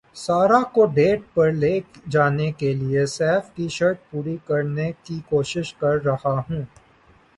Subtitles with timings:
[0.17, 1.73] سارہ کو ڈیٹ پر لے
[2.09, 6.61] جانے کیلئے سیف کی شرط پوری کرنے کی کوشش کررہا ہوں